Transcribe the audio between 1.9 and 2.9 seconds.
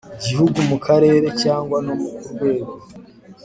ku rwego